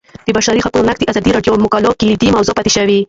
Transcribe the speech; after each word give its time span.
د 0.27 0.29
بشري 0.37 0.59
حقونو 0.65 0.87
نقض 0.89 0.99
د 1.01 1.09
ازادي 1.11 1.31
راډیو 1.35 1.57
د 1.59 1.63
مقالو 1.65 1.97
کلیدي 1.99 2.27
موضوع 2.35 2.53
پاتې 2.57 2.71
شوی. 2.75 2.99